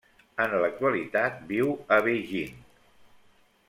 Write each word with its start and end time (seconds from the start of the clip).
En 0.45 0.55
l'actualitat 0.63 1.37
viu 1.53 1.71
a 1.99 2.03
Beijing. 2.09 2.61